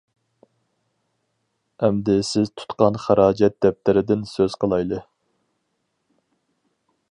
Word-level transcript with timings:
ئەمدى 1.83 2.15
سىز 2.29 2.49
تۇتقان 2.61 2.97
خىراجەت 3.05 3.59
دەپتىرىدىن 3.67 4.27
سۆز 4.33 4.59
قىلايلى. 4.65 5.05